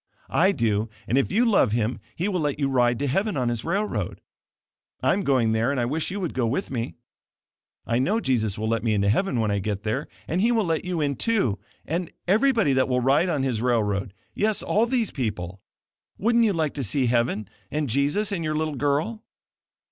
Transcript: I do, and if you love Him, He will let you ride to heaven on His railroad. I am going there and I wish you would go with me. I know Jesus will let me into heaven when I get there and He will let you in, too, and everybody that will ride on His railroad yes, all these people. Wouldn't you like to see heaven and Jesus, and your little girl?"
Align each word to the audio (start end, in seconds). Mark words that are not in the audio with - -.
I 0.33 0.51
do, 0.51 0.89
and 1.07 1.15
if 1.15 1.31
you 1.31 1.45
love 1.45 1.73
Him, 1.73 1.99
He 2.15 2.27
will 2.27 2.39
let 2.39 2.57
you 2.57 2.67
ride 2.69 2.97
to 2.97 3.05
heaven 3.05 3.37
on 3.37 3.49
His 3.49 3.63
railroad. 3.63 4.19
I 5.03 5.13
am 5.13 5.21
going 5.21 5.51
there 5.51 5.69
and 5.69 5.79
I 5.79 5.85
wish 5.85 6.09
you 6.09 6.19
would 6.19 6.33
go 6.33 6.47
with 6.47 6.71
me. 6.71 6.95
I 7.85 7.99
know 7.99 8.19
Jesus 8.19 8.57
will 8.57 8.67
let 8.67 8.83
me 8.83 8.95
into 8.95 9.09
heaven 9.09 9.39
when 9.39 9.51
I 9.51 9.59
get 9.59 9.83
there 9.83 10.07
and 10.27 10.41
He 10.41 10.51
will 10.51 10.65
let 10.65 10.83
you 10.83 11.01
in, 11.01 11.17
too, 11.17 11.59
and 11.85 12.11
everybody 12.27 12.73
that 12.73 12.89
will 12.89 12.99
ride 12.99 13.29
on 13.29 13.43
His 13.43 13.61
railroad 13.61 14.15
yes, 14.33 14.63
all 14.63 14.87
these 14.87 15.11
people. 15.11 15.61
Wouldn't 16.17 16.45
you 16.45 16.53
like 16.53 16.73
to 16.73 16.83
see 16.83 17.05
heaven 17.05 17.47
and 17.69 17.87
Jesus, 17.87 18.31
and 18.31 18.43
your 18.43 18.55
little 18.55 18.75
girl?" 18.77 19.23